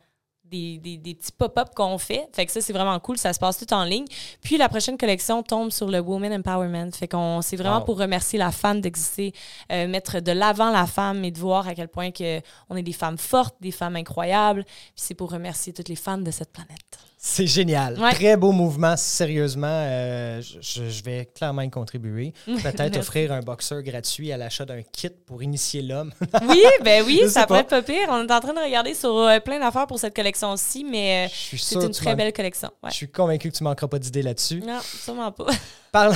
[0.43, 2.27] des, des- des petits pop-up qu'on fait.
[2.33, 3.17] Fait que ça, c'est vraiment cool.
[3.17, 4.05] Ça se passe tout en ligne.
[4.41, 6.91] Puis la prochaine collection tombe sur le Woman Empowerment.
[6.91, 7.85] Fait qu'on c'est vraiment Wow.
[7.85, 9.33] pour remercier la femme d'exister,
[9.71, 12.83] euh, mettre de l'avant la femme et de voir à quel point que on est
[12.83, 14.63] des femmes fortes, des femmes incroyables.
[14.63, 16.99] Puis c'est pour remercier toutes les femmes de cette planète.
[17.25, 17.97] C'est génial.
[18.01, 18.11] Ouais.
[18.11, 18.97] Très beau mouvement.
[18.97, 22.33] Sérieusement, euh, je, vais clairement y contribuer.
[22.45, 26.11] Peut-être offrir un boxeur gratuit à l'achat d'un kit pour initier l'homme.
[26.49, 28.09] Oui, ben oui, ça pourrait être pas pire.
[28.09, 31.57] On est en train de regarder sur euh, plein d'affaires pour cette collection-ci, mais euh,
[31.57, 32.69] c'est une très belle collection.
[32.83, 32.89] Ouais.
[32.89, 34.59] Je suis convaincu que tu manqueras pas d'idées là-dessus.
[34.59, 35.45] Non, sûrement pas.
[35.93, 36.15] Parle-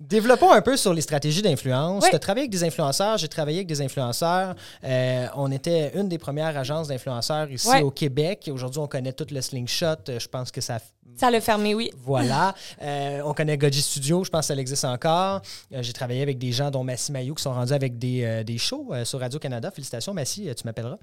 [0.00, 2.02] Développons un peu sur les stratégies d'influence.
[2.02, 2.10] Oui.
[2.10, 4.56] Tu as travaillé avec des influenceurs, j'ai travaillé avec des influenceurs.
[5.36, 8.50] On était une des premières agences d'influenceurs ici au Québec.
[8.52, 9.96] Aujourd'hui, on connaît tout le slingshot.
[10.08, 10.78] Je pense que ça.
[11.16, 11.90] Ça l'a fermé, oui.
[12.04, 12.54] Voilà.
[12.82, 15.40] Euh, on connaît Goji Studio, je pense que ça existe encore.
[15.72, 18.44] Euh, j'ai travaillé avec des gens dont Massy Mayou qui sont rendus avec des, euh,
[18.44, 19.70] des shows sur Radio-Canada.
[19.72, 20.98] Félicitations, Massy, tu m'appelleras.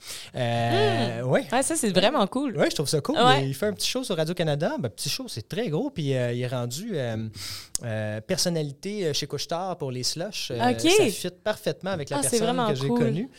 [1.25, 1.41] Oui.
[1.51, 2.55] Ouais, ça, c'est vraiment cool.
[2.57, 3.17] Oui, je trouve ça cool.
[3.17, 3.43] Ouais.
[3.43, 4.75] Il, il fait un petit show sur Radio-Canada.
[4.79, 5.89] Ben, petit show, c'est très gros.
[5.89, 6.95] Puis il est rendu
[8.27, 10.51] personnalité chez Couchetard pour les slushs.
[10.51, 10.89] Euh, OK.
[10.89, 12.99] Ça fit parfaitement avec la Ah, personne que j'ai cool.
[12.99, 13.29] connue.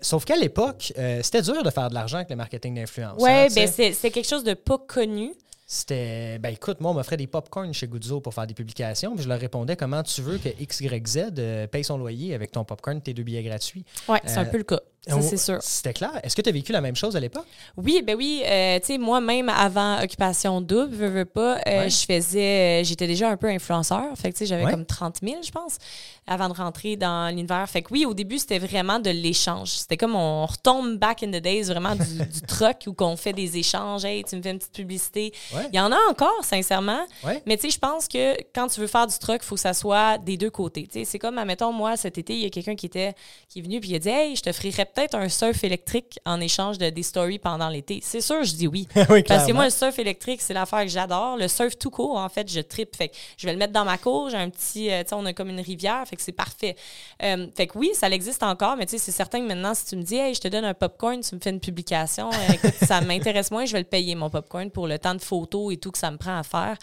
[0.00, 3.20] Sauf qu'à l'époque, c'était dur de faire de l'argent avec le marketing d'influence.
[3.22, 5.32] Ouais, hein, ben c'est quelque chose de pas connu.
[5.68, 9.14] C'était, ben écoute, moi, on m'offrait des popcorn chez Guzzo pour faire des publications.
[9.16, 12.64] Puis je leur répondais comment tu veux que XYZ euh, paye son loyer avec ton
[12.64, 13.84] popcorn, tes deux billets gratuits?
[14.08, 14.78] Ouais, c'est un Euh, peu le cas.
[15.06, 15.58] Ça, c'est sûr.
[15.60, 16.10] C'était clair.
[16.22, 17.46] Est-ce que tu as vécu la même chose à l'époque?
[17.76, 18.42] Oui, ben oui.
[18.44, 21.90] euh, tu sais, moi-même, avant Occupation Double, veux, veux pas, euh, Ouais.
[21.90, 22.80] je faisais.
[22.80, 24.02] euh, J'étais déjà un peu influenceur.
[24.16, 24.70] Fait que, tu sais, j'avais Ouais.
[24.72, 25.78] comme 30 000, je pense,
[26.26, 27.68] avant de rentrer dans l'univers.
[27.68, 29.68] Fait que oui, au début, c'était vraiment de l'échange.
[29.70, 33.32] C'était comme on retombe back in the days, vraiment du, du truck où qu'on fait
[33.32, 34.04] des échanges.
[34.04, 35.32] Hey, tu me fais une petite publicité.
[35.54, 35.68] Ouais.
[35.72, 37.00] Il y en a encore, sincèrement.
[37.46, 39.60] Mais tu sais, je pense que quand tu veux faire du truck, il faut que
[39.60, 40.86] ça soit des deux côtés.
[40.86, 43.14] Tu sais, c'est comme, admettons, moi, cet été, il y a quelqu'un qui était
[43.48, 46.18] qui est venu puis il a dit Hey, je te ferais peut-être un surf électrique
[46.24, 48.00] en échange de des stories pendant l'été.
[48.02, 48.88] C'est sûr, je dis oui.
[49.10, 51.36] oui, Parce que moi, le surf électrique, c'est l'affaire que j'adore.
[51.36, 52.96] Le surf tout court, en fait, je tripe.
[52.96, 54.30] Fait que je vais le mettre dans ma cour.
[54.30, 56.02] J'ai un petit, euh, tu sais, on a comme une rivière.
[56.06, 56.76] Fait que c'est parfait.
[57.22, 59.86] Euh, fait que oui, ça existe encore, mais tu sais, c'est certain que maintenant, si
[59.86, 62.52] tu me dis, hey, je te donne un popcorn, tu me fais une publication, euh,
[62.54, 65.74] écoute, ça m'intéresse moins, je vais le payer, mon popcorn, pour le temps de photos
[65.74, 66.76] et tout que ça me prend à faire.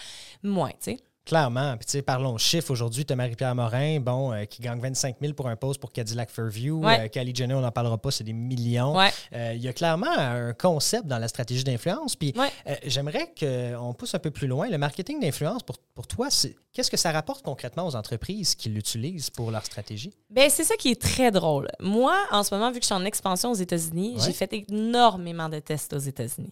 [0.43, 0.97] Moins, tu sais.
[1.25, 1.77] Clairement.
[1.77, 2.69] Puis, tu sais, parlons chiffres.
[2.71, 5.91] Aujourd'hui, tu as Marie-Pierre Morin, bon, euh, qui gagne 25 000 pour un poste pour
[5.93, 6.83] Cadillac Fairview.
[6.83, 7.05] Ouais.
[7.05, 8.97] Euh, Kylie Jenner, on n'en parlera pas, c'est des millions.
[8.97, 9.09] Ouais.
[9.33, 12.17] Euh, Il y a clairement un concept dans la stratégie d'influence.
[12.17, 12.49] Puis, Ouais.
[12.67, 14.67] euh, j'aimerais qu'on pousse un peu plus loin.
[14.69, 18.67] Le marketing d'influence, pour, pour toi, c'est qu'est-ce que ça rapporte concrètement aux entreprises qui
[18.69, 20.11] l'utilisent pour leur stratégie?
[20.29, 21.69] Ben, c'est ça qui est très drôle.
[21.79, 25.47] Moi, en ce moment, vu que je suis en expansion aux États-Unis, j'ai fait énormément
[25.47, 26.51] de tests aux États-Unis.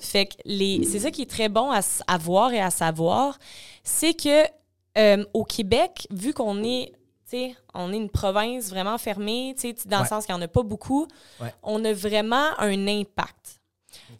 [0.00, 3.38] Fait que les, c'est ça qui est très bon à, voir et à savoir,
[3.82, 4.44] c'est que
[4.98, 6.92] euh, au Québec, vu qu'on est,
[7.24, 10.40] tu sais, on est une province vraiment fermée, tu sais, dans le sens qu'il n'y
[10.40, 11.06] en a pas beaucoup,
[11.40, 11.54] Ouais.
[11.62, 13.60] on a vraiment un impact.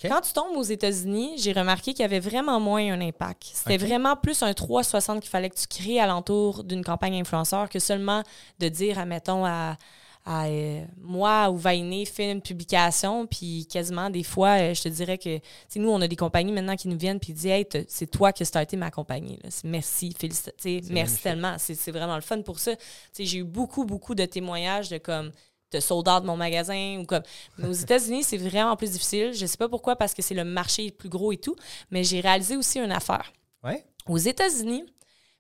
[0.03, 3.43] Quand tu tombes aux États-Unis, j'ai remarqué qu'il y avait vraiment moins un impact.
[3.53, 7.79] C'était vraiment plus un 360 qu'il fallait que tu crées alentour d'une campagne influenceur que
[7.79, 8.23] seulement
[8.59, 9.77] de dire, admettons, à,
[10.25, 14.89] à, euh, moi ou Vainé, fais une publication, puis quasiment des fois, euh, je te
[14.89, 15.39] dirais que,
[15.77, 18.43] nous, on a des compagnies maintenant qui nous viennent puis disent, hey, c'est toi qui
[18.43, 19.39] as starté ma compagnie.
[19.43, 19.49] là.
[19.65, 20.81] Merci, félicitations.
[20.91, 21.57] Merci tellement.
[21.59, 22.73] C'est vraiment le fun pour ça.
[23.19, 25.33] J'ai eu beaucoup, beaucoup de témoignages de comme,
[25.73, 27.23] de soldats de mon magasin ou comme
[27.57, 30.43] mais aux États-Unis c'est vraiment plus difficile je sais pas pourquoi parce que c'est le
[30.43, 31.55] marché le plus gros et tout
[31.93, 33.85] mais j'ai réalisé aussi une affaire Ouais?
[34.09, 34.85] aux États-Unis,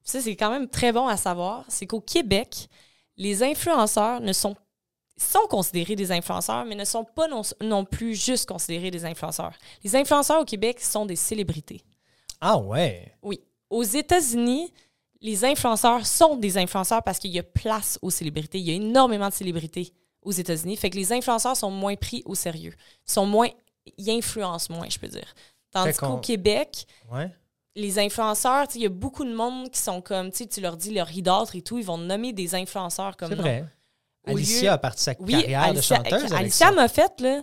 [0.04, 2.68] ça c'est quand même très bon à savoir, c'est qu'au Québec,
[3.16, 4.54] les influenceurs ne sont
[5.22, 9.52] sont considérés des influenceurs, mais ne sont pas non, non plus juste considérés des influenceurs.
[9.84, 11.82] Les influenceurs au Québec sont des célébrités.
[12.40, 13.14] Ah ouais.
[13.22, 13.40] Oui.
[13.68, 14.72] Aux États-Unis,
[15.20, 18.58] les influenceurs sont des influenceurs parce qu'il y a place aux célébrités.
[18.58, 20.76] Il y a énormément de célébrités aux États-Unis.
[20.76, 22.74] Fait que les influenceurs sont moins pris au sérieux.
[23.06, 23.48] Ils sont moins.
[23.98, 25.34] Ils influencent moins, je peux dire.
[25.70, 27.30] Tandis qu'au Québec, Ouais.
[27.76, 31.10] les influenceurs, il y a beaucoup de monde qui sont comme, tu leur dis leur
[31.12, 33.64] idolâtre et tout, ils vont nommer des influenceurs comme C'est vrai.
[34.26, 37.42] Alicia lieu- a parti sa Oui, carrière Alicia, de chanteuse Alicia m'a fait, là.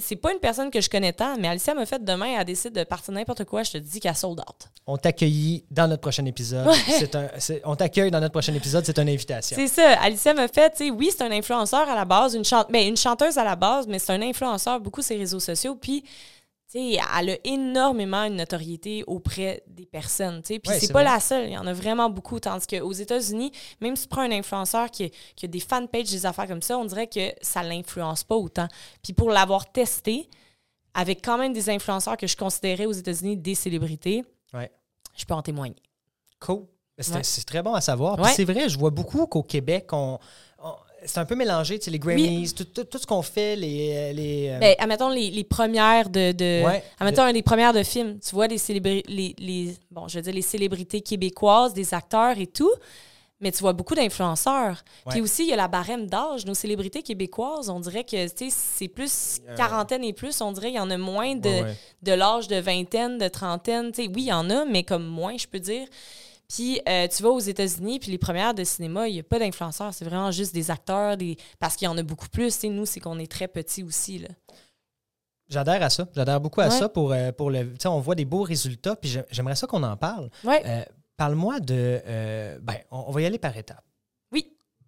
[0.00, 2.72] c'est pas une personne que je connais tant, mais Alicia m'a fait demain, elle décide
[2.72, 4.68] de partir n'importe quoi, je te dis qu'elle sold out.
[4.86, 6.68] On t'accueille dans notre prochain épisode.
[7.14, 7.28] Un,
[7.64, 9.56] on t'accueille dans notre prochain épisode, c'est une invitation.
[9.56, 10.00] C'est ça.
[10.00, 12.86] Alicia m'a fait, tu sais, oui, c'est un influenceur à la base, une, chante ben,
[12.86, 15.74] une chanteuse à la base, mais c'est un influenceur, beaucoup ses réseaux sociaux.
[15.76, 16.04] Puis,
[16.72, 20.58] tu sais, elle a énormément une notoriété auprès des personnes, tu sais.
[20.58, 21.12] Puis, Ouais, c'est pas vrai.
[21.12, 21.46] la seule.
[21.48, 22.40] Il y en a vraiment beaucoup.
[22.40, 26.24] Tandis qu'aux États-Unis, même si tu prends un influenceur qui, qui a des fanpages, des
[26.24, 28.68] affaires comme ça, on dirait que ça l'influence pas autant.
[29.02, 30.28] Puis, pour l'avoir testé,
[30.94, 34.70] avec quand même des influenceurs que je considérais aux États-Unis des célébrités, Ouais.
[35.16, 35.76] je peux en témoigner.
[36.40, 36.66] Cool.
[36.98, 37.44] C'est Ouais.
[37.46, 38.18] très bon à savoir.
[38.30, 40.18] C'est vrai, je vois beaucoup qu'au Québec, on-
[41.04, 44.12] c'est un peu mélangé, tu sais, les Grammys, tout, tout- tout ce qu'on fait, les...
[44.12, 46.32] les euh, Ben, admettons les, les premières de.
[46.32, 46.82] de Ouais.
[47.00, 48.18] admettons les premières de films.
[48.20, 52.38] Tu vois les, célébri- les, les, bon, je veux dire, les célébrités québécoises, des acteurs
[52.38, 52.72] et tout.
[53.40, 54.84] Mais tu vois beaucoup d'influenceurs.
[55.08, 56.46] Puis aussi, il y a la barème d'âge.
[56.46, 60.40] Nos célébrités québécoises, on dirait que tu sais, c'est plus quarantaine et plus.
[60.40, 63.90] On dirait qu'il y en a moins de, Ouais, de l'âge de vingtaine, de trentaine.
[63.90, 65.88] Tu sais, oui, il y en a, mais comme moins, je peux dire.
[66.54, 69.38] Puis euh, tu vas aux États-Unis, puis les premières de cinéma, il n'y a pas
[69.38, 69.94] d'influenceurs.
[69.94, 71.36] C'est vraiment juste des acteurs, des...
[71.58, 72.52] parce qu'il y en a beaucoup plus.
[72.54, 74.18] Tu sais, nous, c'est qu'on est très petits aussi.
[74.18, 74.28] Là.
[75.48, 76.06] J'adhère à ça.
[76.14, 76.70] J'adhère beaucoup à Ouais.
[76.70, 77.72] ça pour, euh, pour le...
[77.86, 80.30] On voit des beaux résultats, puis j'ai- j'aimerais ça qu'on en parle.
[80.44, 80.62] Ouais.
[80.66, 80.82] Euh,
[81.16, 82.00] Parle-moi de...
[82.06, 83.84] euh, ben, on, on va y aller par étapes.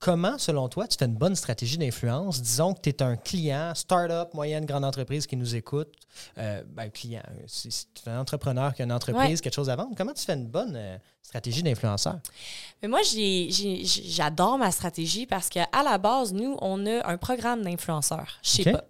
[0.04, 2.42] Comment, selon toi, tu fais une bonne stratégie d'influence?
[2.42, 5.88] Disons que tu es un client, start-up, moyenne, grande entreprise qui nous écoute.
[6.36, 9.42] Euh, ben, client, c'est c'est un entrepreneur qui a une entreprise, Ouais.
[9.42, 9.94] quelque chose à vendre.
[9.96, 12.18] Comment tu fais une bonne euh, stratégie d'influenceur?
[12.82, 18.38] Mais moi, j'adore ma stratégie parce qu'à la base, nous, on a un programme d'influenceurs
[18.42, 18.64] chez.
[18.70, 18.84] Pop.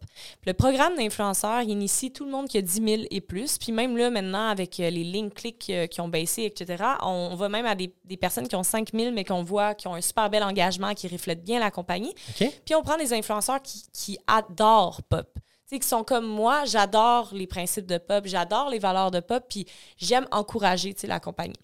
[0.45, 3.57] Le programme d'influenceurs, initie tout le monde qui a 10 000 et plus.
[3.57, 7.29] Puis même là, maintenant, avec euh, les lignes clics euh, qui ont baissé, etc., on,
[7.33, 9.87] on va même à des, des personnes qui ont 5 000, mais qu'on voit qui
[9.87, 12.15] ont un super bel engagement, qui reflètent bien la compagnie.
[12.37, 15.29] Puis on prend des influenceurs qui, qui adorent Pop.
[15.35, 19.21] Tu sais, qui sont comme moi, j'adore les principes de Pop, j'adore les valeurs de
[19.21, 21.55] Pop, puis j'aime encourager tu sais, la compagnie.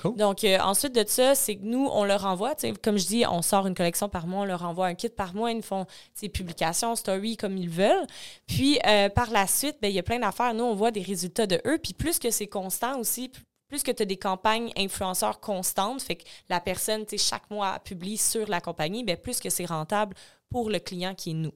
[0.00, 0.16] Cool.
[0.16, 3.42] Donc, euh, ensuite de ça, c'est que nous, on leur envoie, comme je dis, on
[3.42, 5.86] sort une collection par mois, on leur envoie un kit par mois, ils nous font
[6.14, 8.06] ces publications, story comme ils veulent.
[8.46, 10.54] Puis, euh, par la suite, ben, il y a plein d'affaires.
[10.54, 11.78] Nous, on voit des résultats de eux.
[11.78, 13.30] Puis, plus que c'est constant aussi,
[13.68, 17.50] plus que tu as des campagnes influenceurs constantes, fait que la personne, tu sais, chaque
[17.50, 20.16] mois publie sur la compagnie, ben, plus que c'est rentable
[20.50, 21.52] pour le client qui est nous.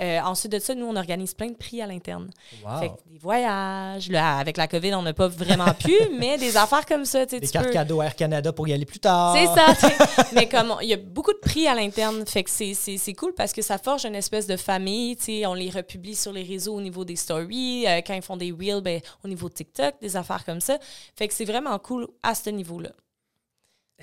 [0.00, 2.30] Euh, ensuite de ça, nous, on organise plein de prix à l'interne.
[2.64, 2.78] Wow.
[2.80, 4.08] Fait que des voyages.
[4.10, 7.40] Là, avec la COVID, on n'a pas vraiment pu, mais des affaires comme ça, Des
[7.40, 7.72] tu cartes peux...
[7.72, 9.36] cadeaux Air Canada pour y aller plus tard.
[9.36, 10.26] C'est ça.
[10.34, 13.12] Mais comme il y a beaucoup de prix à l'interne, fait que c'est- c'est c'est
[13.14, 15.16] cool parce que ça forge une espèce de famille.
[15.16, 15.46] tu sais.
[15.46, 17.86] On les republie sur les réseaux au niveau des stories.
[17.86, 20.78] euh, quand ils font des reels, ben, au niveau de TikTok, des affaires comme ça.
[21.16, 22.90] Fait que c'est vraiment cool à ce niveau-là.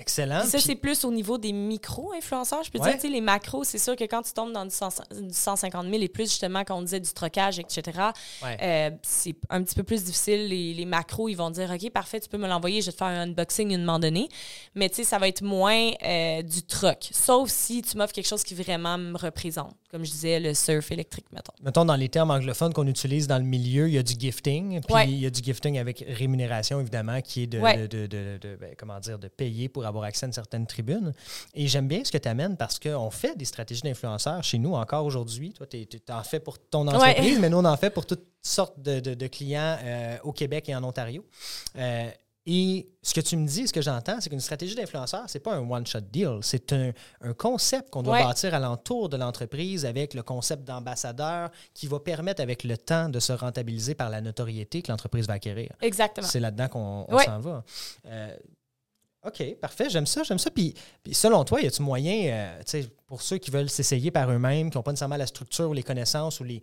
[0.00, 0.40] Excellent.
[0.40, 2.62] Puis ça, Puis- c'est plus au niveau des micro-influenceurs.
[2.64, 2.96] Je peux Ouais.
[2.96, 6.02] dire, les macros, c'est sûr que quand tu tombes dans du, 100 du 150 000
[6.02, 7.82] et plus, justement, quand on disait du trocage, etc.,
[8.42, 8.56] Ouais.
[8.62, 10.48] euh, c'est un petit peu plus difficile.
[10.48, 12.96] Les, les macros, ils vont dire, OK, parfait, tu peux me l'envoyer, je vais te
[12.96, 14.28] faire un unboxing un moment donné.
[14.74, 17.08] Mais tu sais, ça va être moins euh, du troc.
[17.12, 19.74] Sauf si tu m'offres quelque chose qui vraiment me représente.
[19.90, 21.52] Comme je disais, le surf électrique, mettons.
[21.62, 24.80] Mettons, dans les termes anglophones qu'on utilise dans le milieu, il y a du gifting.
[24.80, 25.08] Puis Ouais.
[25.08, 27.76] il y a du gifting avec rémunération, évidemment, qui est de, Ouais.
[27.76, 30.66] de, de- de- de- ben, comment dire, de payer pour avoir accès à une certaine
[30.66, 31.12] tribune.
[31.54, 34.74] Et j'aime bien ce que tu amènes parce qu'on fait des stratégies d'influenceurs chez nous
[34.74, 35.52] encore aujourd'hui.
[35.52, 38.80] Toi, tu en fais pour ton entreprise, mais nous, on en fait pour toutes sortes
[38.80, 41.24] de, de- de clients euh, au Québec et en Ontario.
[41.76, 42.08] Euh,
[42.46, 45.54] et ce que tu me dis, ce que j'entends, c'est qu'une stratégie d'influenceur, c'est pas
[45.54, 46.38] un one-shot deal.
[46.40, 48.24] C'est un, un concept qu'on doit Ouais.
[48.24, 53.20] bâtir alentour de l'entreprise avec le concept d'ambassadeur qui va permettre avec le temps de
[53.20, 55.70] se rentabiliser par la notoriété que l'entreprise va acquérir.
[55.82, 56.26] Exactement.
[56.26, 57.26] C'est là-dedans qu'on Ouais.
[57.26, 57.62] s'en va.
[58.06, 58.34] Euh,
[59.26, 59.90] OK, parfait.
[59.90, 60.50] J'aime ça, j'aime ça.
[60.50, 64.10] Puis, puis selon toi, y a-tu moyen, euh, tu sais, pour ceux qui veulent s'essayer
[64.10, 66.62] par eux-mêmes, qui n'ont pas nécessairement la structure ou les connaissances ou les,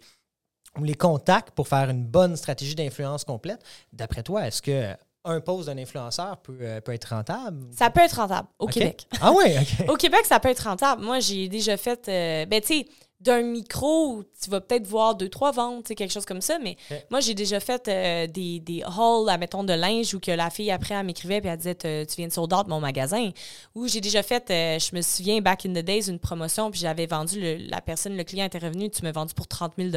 [0.80, 5.41] ou les contacts pour faire une bonne stratégie d'influence complète, d'après toi, est-ce que un
[5.41, 7.67] poste d'un influenceur peut, euh, peut être rentable?
[7.76, 8.67] Ça peut être rentable au.
[8.67, 9.08] Québec.
[9.22, 9.89] Ah oui, OK.
[9.89, 11.04] Au Québec, ça peut être rentable.
[11.04, 12.86] Moi, j'ai déjà fait, euh, ben, tu sais,
[13.20, 16.78] d'un micro, tu vas peut-être voir deux, trois ventes, quelque chose comme ça, mais
[17.10, 20.70] moi, j'ai déjà fait euh, des, des hauls, admettons, de linge où que la fille,
[20.70, 23.32] après, elle m'écrivait puis elle disait Tu tu viens de sold out mon magasin.
[23.74, 26.80] Ou j'ai déjà fait, euh, je me souviens, back in the days, une promotion, puis
[26.80, 29.90] j'avais vendu, le- la personne, le client était revenu, tu m'as vendu pour 30 000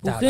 [0.00, 0.22] pour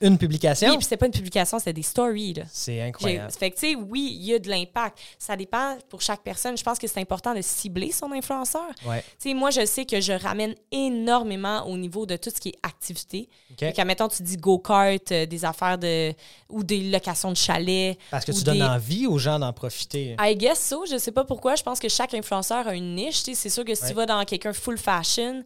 [0.00, 0.18] une.
[0.18, 0.68] Publication?
[0.70, 2.34] Oui, puis c'était pas une publication, c'était des stories.
[2.50, 3.30] C'est incroyable.
[3.32, 4.98] Fait que, tu sais, oui, il y a de l'impact.
[5.18, 6.56] Ça dépend pour chaque personne.
[6.56, 8.66] Je pense que c'est important de cibler son influenceur.
[8.86, 9.02] Ouais.
[9.20, 12.50] Tu sais, moi, je sais que je ramène énormément au niveau de tout ce qui
[12.50, 13.28] est activité.
[13.52, 13.58] OK.
[13.60, 16.12] Fait qu'admettons, tu dis go-kart, euh, des affaires de...
[16.48, 17.98] ou des locations de chalets.
[18.10, 20.16] Parce que tu donnes des- envie aux gens d'en profiter.
[20.20, 20.84] I guess so.
[20.90, 21.54] Je sais pas pourquoi.
[21.56, 23.22] Je pense que chaque influenceur a une niche.
[23.34, 23.88] C'est sûr que si Ouais.
[23.90, 25.42] tu vas dans quelqu'un full fashion,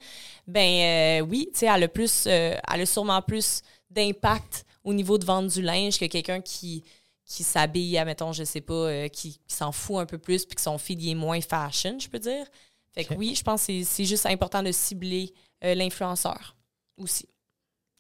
[0.47, 4.93] ben euh, oui, tu sais, elle a plus, euh, elle a sûrement plus d'impact au
[4.95, 6.85] niveau de vendre du linge que quelqu'un qui,
[7.25, 10.57] qui s'habille, admettons, je sais pas, euh, qui, qui s'en fout un peu plus puis
[10.57, 12.47] que son feed est moins fashion, je peux dire.
[12.93, 16.57] Fait que oui, je pense que c'est- juste important de cibler l'influenceur
[16.97, 17.29] aussi.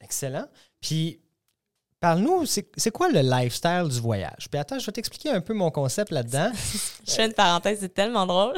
[0.00, 0.46] Excellent.
[0.80, 1.20] Puis,
[2.00, 4.48] parle-nous, c'est c'est quoi le lifestyle du voyage?
[4.50, 6.50] Puis attends, je vais t'expliquer un peu mon concept là-dedans.
[7.06, 8.56] Je fais une parenthèse, c'est tellement drôle.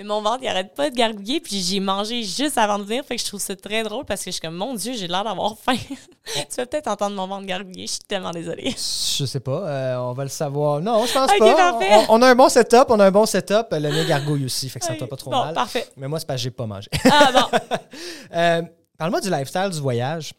[0.00, 3.04] Mais mon ventre, il arrête pas de gargouiller, puis j'ai mangé juste avant de venir,
[3.04, 5.06] fait que je trouve ça très drôle parce que je suis comme, mon Dieu, j'ai
[5.06, 5.76] l'air d'avoir faim.
[6.24, 8.70] tu vas peut-être entendre mon ventre gargouiller, je suis tellement désolée.
[8.70, 10.80] Je sais pas, euh, on va le savoir.
[10.80, 11.78] Non, je pense pas.
[12.08, 13.66] On, on a un bon setup, on a un bon setup.
[13.72, 15.52] Le mien gargouille aussi, fait que ça ne doit pas trop bon, mal.
[15.54, 15.86] parfait.
[15.98, 16.88] Mais moi, c'est parce que j'ai pas mangé.
[17.04, 17.58] Ah bon,
[18.34, 18.62] Euh,
[18.96, 20.32] Parle-moi du lifestyle du voyage.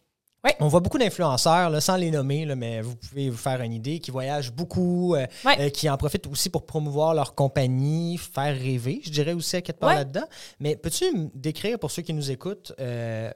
[0.43, 0.51] Oui.
[0.59, 3.99] On voit beaucoup d'influenceurs, sans les nommer, là, mais vous pouvez vous faire une idée,
[3.99, 5.27] qui voyagent beaucoup, euh,
[5.59, 9.61] euh, qui en profitent aussi pour promouvoir leur compagnie, faire rêver, je dirais aussi à
[9.61, 10.25] quelque part là-dedans.
[10.59, 13.31] Mais peux-tu me décrire, pour ceux qui nous écoutent, euh,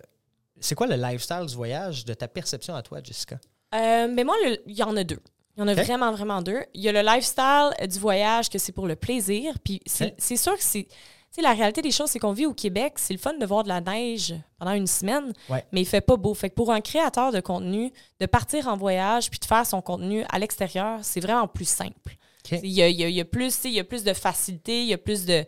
[0.60, 3.38] c'est quoi le lifestyle du voyage de ta perception à toi, Jessica?
[3.72, 5.20] Mais moi, le- il y en a deux.
[5.58, 6.64] Il y en a vraiment, vraiment deux.
[6.74, 9.54] Il y a le lifestyle du voyage, que c'est pour le plaisir.
[9.64, 10.88] Puis c'est sûr que c'est.
[11.36, 12.94] Sais, la réalité des choses, c'est qu'on vit au Québec.
[12.96, 15.66] C'est le fun de voir de la neige pendant une semaine, Ouais.
[15.74, 16.34] mais il fait pas beau.
[16.34, 19.82] Fait que pour un créateur de contenu, de partir en voyage puis de faire son
[19.82, 22.16] contenu à l'extérieur, c'est vraiment plus simple.
[22.52, 23.84] Il y a, il y a- il y a plus, tu sais, il y a
[23.84, 25.44] plus de facilité, il y a plus de.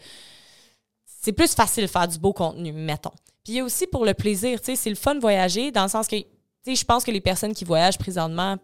[1.05, 3.11] C'est plus facile de faire du beau contenu, mettons.
[3.43, 5.71] Puis il y a aussi pour le plaisir, tu sais, c'est le fun de voyager
[5.71, 6.25] dans le sens que, tu
[6.65, 8.57] sais, je pense que les personnes qui voyagent présentement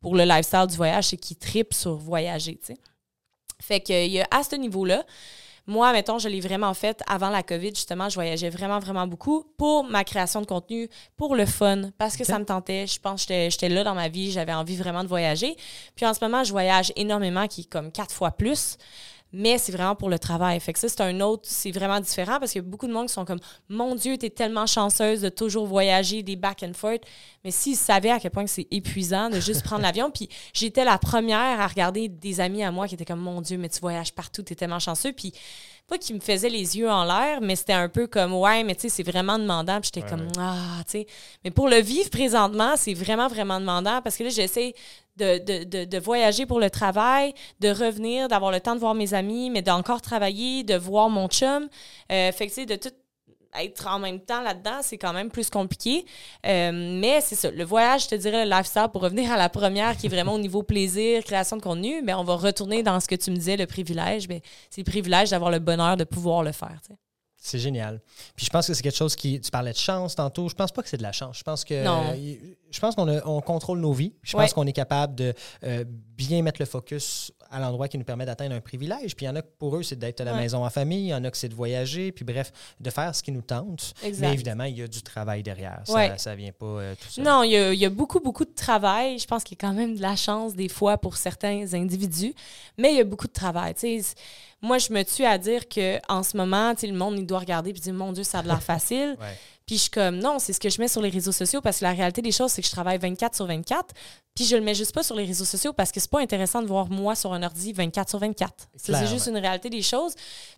[0.00, 2.76] pour le lifestyle du voyage, c'est qu'ils tripent sur voyager, tu sais.
[3.60, 5.04] Fait que il y a à ce niveau-là.
[5.68, 8.08] Moi, mettons, je l'ai vraiment fait avant la COVID, justement.
[8.08, 12.24] Je voyageais vraiment, vraiment beaucoup pour ma création de contenu, pour le fun, parce que
[12.24, 12.86] ça me tentait.
[12.86, 15.56] Je pense que j'étais là dans ma vie, j'avais envie vraiment de voyager.
[15.94, 18.78] Puis en ce moment, je voyage énormément, qui est comme quatre fois plus.
[19.32, 20.58] Mais c'est vraiment pour le travail.
[20.60, 22.92] Fait que ça, c'est un autre, c'est vraiment différent parce qu'il y a beaucoup de
[22.92, 26.72] monde qui sont comme Mon Dieu, t'es tellement chanceuse de toujours voyager des back and
[26.74, 27.02] forth.
[27.44, 30.96] Mais s'ils savaient à quel point c'est épuisant de juste prendre l'avion, puis j'étais la
[30.98, 34.12] première à regarder des amis à moi qui étaient comme Mon Dieu, mais tu voyages
[34.14, 35.12] partout, t'es tellement chanceux.
[35.12, 35.32] Puis
[35.86, 38.74] pas qu'ils me faisaient les yeux en l'air, mais c'était un peu comme Ouais, mais
[38.74, 39.80] tu sais, c'est vraiment demandant.
[39.80, 40.32] Puis j'étais Ouais, comme ouais.
[40.38, 41.06] Ah, tu sais.
[41.44, 44.74] Mais pour le vivre présentement, c'est vraiment, vraiment demandant parce que là, j'essaie
[45.18, 48.94] de, de, de, de voyager pour le travail, de revenir, d'avoir le temps de voir
[48.94, 51.68] mes amis, mais d'encore travailler, de voir mon chum.
[52.12, 52.90] Euh, fait que, tu sais, de tout
[53.58, 56.04] être en même temps là-dedans, c'est quand même plus compliqué.
[56.46, 57.50] Euh, mais c'est ça.
[57.50, 60.34] Le voyage, je te dirais, le lifestyle, pour revenir à la première, qui est vraiment
[60.34, 63.36] au niveau plaisir, création de contenu, mais on va retourner dans ce que tu me
[63.36, 64.28] disais, le privilège.
[64.70, 66.78] C'est le privilège d'avoir le bonheur de pouvoir le faire.
[67.48, 68.00] C'est génial.
[68.36, 69.40] Puis je pense que c'est quelque chose qui.
[69.40, 70.48] Tu parlais de chance tantôt.
[70.48, 71.38] Je pense pas que c'est de la chance.
[71.38, 71.84] Je pense que.
[71.84, 72.12] Non.
[72.14, 72.34] euh,
[72.70, 74.12] je pense qu'on on contrôle nos vies.
[74.22, 74.44] Je Ouais.
[74.44, 75.32] pense qu'on est capable de
[75.64, 79.16] euh, bien mettre le focus à l'endroit qui nous permet d'atteindre un privilège.
[79.16, 80.38] Puis il y en a que pour eux, c'est d'être à la Ouais.
[80.40, 81.04] maison en famille.
[81.06, 82.12] Il y en a que c'est de voyager.
[82.12, 83.94] Puis bref, de faire ce qui nous tente.
[84.02, 84.26] Exact.
[84.26, 85.80] Mais évidemment, il y a du travail derrière.
[85.84, 87.24] Ça, ça vient pas euh, tout seul.
[87.24, 89.18] Non, il y, a, il y a beaucoup, beaucoup de travail.
[89.18, 92.34] Je pense qu'il y a quand même de la chance des fois pour certains individus,
[92.76, 93.72] mais il y a beaucoup de travail.
[93.74, 94.14] Tu sais,
[94.60, 97.70] moi, je me tue à dire que en ce moment, le monde, il doit regarder
[97.70, 99.16] et dire Mon Dieu, ça a de l'air facile.
[99.68, 101.80] Puis je suis comme, non, c'est ce que je mets sur les réseaux sociaux parce
[101.80, 103.94] que la réalité des choses, c'est que je travaille 24 sur 24.
[104.34, 106.62] Puis je le mets juste pas sur les réseaux sociaux parce que c'est pas intéressant
[106.62, 108.68] de voir moi sur un ordi 24 sur 24.
[108.76, 110.14] Ça, c'est juste une réalité des choses.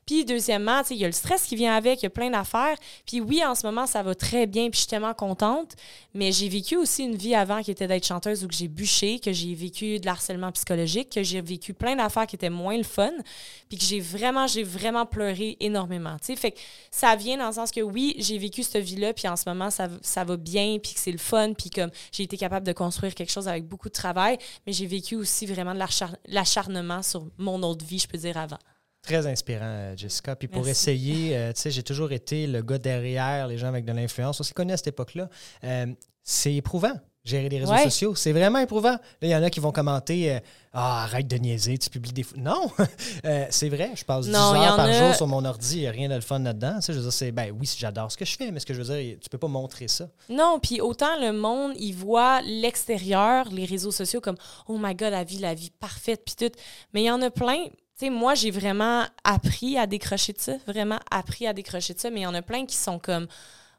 [0.07, 2.77] Puis deuxièmement, il y a le stress qui vient avec, il y a plein d'affaires.
[3.07, 5.77] Puis oui, en ce moment, ça va très bien, puis je suis tellement contente.
[6.15, 9.19] Mais j'ai vécu aussi une vie avant qui était d'être chanteuse où que j'ai bûché,
[9.19, 12.85] que j'ai vécu de l'harcèlement psychologique, que j'ai vécu plein d'affaires qui étaient moins le
[12.85, 13.13] fun,
[13.69, 16.17] puis que j'ai vraiment, j'ai vraiment pleuré énormément.
[16.21, 16.59] Fait que
[16.91, 19.71] ça vient dans le sens que oui, j'ai vécu cette vie-là, puis en ce moment,
[19.71, 22.73] ça, ça va bien, puis que c'est le fun, puis comme j'ai été capable de
[22.73, 27.03] construire quelque chose avec beaucoup de travail, mais j'ai vécu aussi vraiment de l'achar- l'acharnement
[27.03, 28.59] sur mon autre vie, je peux dire, avant.
[29.03, 30.37] Très inspirant, euh, Jessica.
[30.37, 30.71] Puis pour Merci.
[30.91, 34.39] essayer, euh, tu sais, j'ai toujours été le gars derrière les gens avec de l'influence.
[34.41, 35.31] On s'est connus à cette époque-là.
[35.65, 35.87] Euh,
[36.23, 36.93] c'est éprouvant,
[37.25, 37.85] gérer les réseaux Ouais.
[37.85, 38.15] sociaux.
[38.15, 38.93] C'est vraiment éprouvant.
[38.93, 40.41] Là, il y en a qui vont commenter euh,
[40.73, 42.25] Ah, arrête de niaiser, tu publies des.
[42.37, 42.71] Non
[43.25, 45.27] Euh, C'est vrai, je passe 10 Non, il y heures en par a- jour sur
[45.27, 46.77] mon ordi, il n'y a rien de le fun là-dedans.
[46.77, 47.33] Tu sais, je veux dire, c'est.
[47.33, 49.39] Ben oui, j'adore ce que je fais, mais ce que je veux dire, tu peux
[49.39, 50.09] pas montrer ça.
[50.29, 54.37] Non, puis autant le monde, il voit l'extérieur, les réseaux sociaux comme
[54.69, 56.55] oh my god, la vie, la vie parfaite, puis tout.
[56.95, 57.65] Mais il y en a plein.
[57.99, 61.99] Tu sais, moi, j'ai vraiment appris à décrocher de ça, vraiment appris à décrocher de
[62.01, 63.27] ça, mais il y en a plein qui sont comme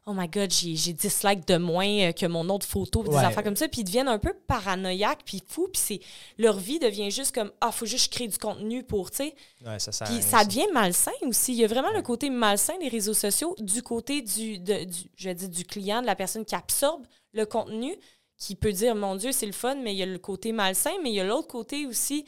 [0.06, 3.10] oh my god, j'ai j'ai 10 likes de moins euh, que mon autre photo, des
[3.10, 3.16] Ouais.
[3.24, 6.00] affaires comme ça, puis ils deviennent un peu paranoïaques, puis fous, puis c'est
[6.38, 9.34] leur vie devient juste comme ah, faut juste créer du contenu pour, tu sais.
[9.64, 11.52] Ouais, ça Puis ça devient malsain aussi.
[11.52, 15.00] Il y a vraiment le côté malsain des réseaux sociaux du côté du, de- du,
[15.16, 17.94] je vais dire, du client, de la personne qui absorbe le contenu,
[18.36, 20.90] qui peut dire, mon Dieu, c'est le fun, mais il y a le côté malsain,
[21.02, 22.24] mais il y a l'autre côté aussi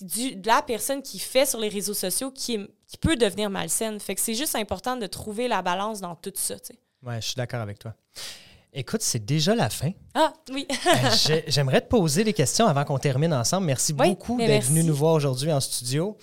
[0.00, 3.50] du, de la personne qui fait sur les réseaux sociaux qui, est- qui peut devenir
[3.50, 4.00] malsaine.
[4.00, 6.58] Fait que c'est juste important de trouver la balance dans tout ça.
[6.58, 6.78] tu sais.
[7.04, 7.94] Ouais, je suis d'accord avec toi.
[8.72, 9.92] Écoute, c'est déjà la fin.
[10.14, 10.66] Ah, oui.
[10.70, 13.66] Euh, j'aimerais te poser des questions avant qu'on termine ensemble.
[13.66, 16.16] Merci beaucoup d'être venu nous voir aujourd'hui en studio.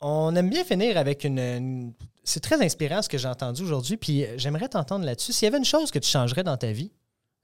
[0.00, 1.92] On aime bien finir avec une.
[2.22, 3.96] c'est très inspirant ce que j'ai entendu aujourd'hui.
[3.96, 5.32] Puis j'aimerais t'entendre là-dessus.
[5.32, 6.92] S'il y avait une chose que tu changerais dans ta vie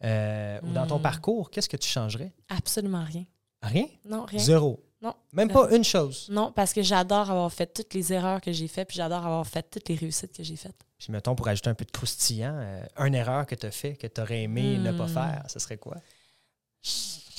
[0.05, 1.03] euh, ou dans ton hmm.
[1.03, 2.33] parcours, qu'est-ce que tu changerais?
[2.49, 3.25] Absolument rien.
[3.61, 3.87] Rien?
[4.05, 4.39] Non, rien.
[4.39, 4.81] Zéro.
[5.05, 5.15] Non.
[5.35, 6.29] Même pas une chose.
[6.31, 9.47] Non, parce que j'adore avoir fait toutes les erreurs que j'ai faites, puis j'adore avoir
[9.47, 10.75] fait toutes les réussites que j'ai faites.
[10.99, 13.97] Puis mettons, pour ajouter un peu de croustillant, euh, une erreur que tu as fait,
[13.97, 15.09] que tu aurais aimé ne pas hmm.
[15.09, 15.97] faire, ce serait quoi?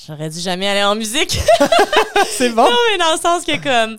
[0.06, 1.40] J'aurais dû jamais aller en musique.
[2.28, 2.62] c'est bon.
[2.62, 3.98] Non, mais dans le sens que comme.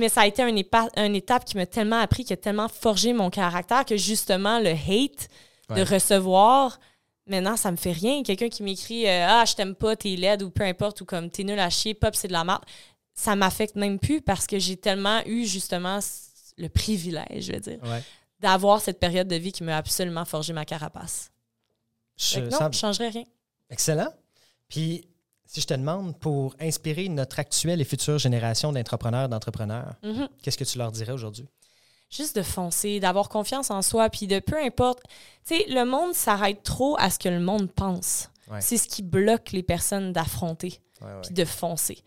[0.00, 3.28] mais ça a été une, étape qui m'a tellement appris, qui a tellement forgé mon
[3.28, 5.28] caractère que justement, le hate
[5.68, 6.80] de recevoir,
[7.26, 8.22] Maintenant, ça me fait rien.
[8.22, 11.30] Quelqu'un qui m'écrit euh, Ah, je t'aime pas, t'es laide ou peu importe, ou comme
[11.30, 12.62] t'es nul à chier, pop, c'est de la merde.
[13.14, 15.98] Ça m'affecte même plus parce que j'ai tellement eu justement
[16.58, 17.78] le privilège, je veux dire,
[18.40, 21.30] d'avoir cette période de vie qui m'a absolument forgé ma carapace.
[22.16, 23.24] Je, non, changerais rien.
[23.70, 24.12] Excellent.
[24.68, 25.08] Puis,
[25.44, 30.28] si je te demande, pour inspirer notre actuelle et future génération d'entrepreneurs, d'entrepreneurs, mm-hmm.
[30.42, 31.48] qu'est-ce que tu leur dirais aujourd'hui?
[32.10, 35.00] Juste de foncer, d'avoir confiance en soi, puis de peu importe.
[35.46, 38.30] Tu sais, le monde s'arrête trop à ce que le monde pense.
[38.60, 40.80] C'est ce qui bloque les personnes d'affronter,
[41.22, 41.98] puis de foncer.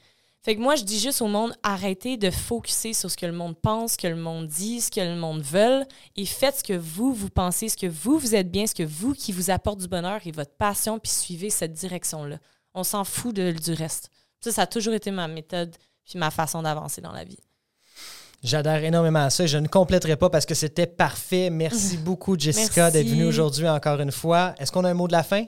[0.42, 3.34] Fait que moi, je dis juste au monde, arrêtez de focuser sur ce que le
[3.34, 5.84] monde pense, ce que le monde dit, ce que le monde veut,
[6.16, 8.84] et faites ce que vous, vous pensez, ce que vous, vous êtes bien, ce que
[8.84, 12.40] vous, qui vous apporte du bonheur et votre passion, puis suivez cette direction-là.
[12.74, 14.12] On s'en fout de, du reste.
[14.40, 17.40] Ça, ça a toujours été ma méthode, puis ma façon d'avancer dans la vie.
[18.44, 19.46] J'adhère énormément à ça.
[19.46, 21.50] Je ne compléterai pas parce que c'était parfait.
[21.50, 24.56] Merci beaucoup, Jessica, d'être venue aujourd'hui encore une fois.
[24.60, 25.46] Est-ce qu'on a un mot de la fin?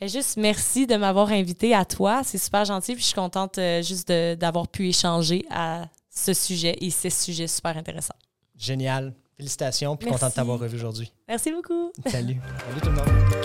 [0.00, 2.22] Ben, juste merci de m'avoir invité à toi.
[2.24, 2.94] C'est super gentil.
[2.94, 7.46] Puis je suis contente euh, juste d'avoir pu échanger à ce sujet et ces sujets
[7.46, 8.16] super intéressants.
[8.56, 9.14] Génial.
[9.36, 9.96] Félicitations.
[9.96, 11.12] Puis content de t'avoir revu aujourd'hui.
[11.28, 11.92] Merci beaucoup.
[12.06, 12.38] Salut.
[12.66, 13.41] Salut tout le monde.